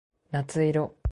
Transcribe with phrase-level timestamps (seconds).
[0.31, 0.95] 夏色